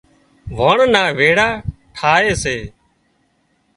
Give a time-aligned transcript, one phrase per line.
[0.57, 1.47] واڻ نا ويڙا
[1.95, 2.57] ٺاهي سي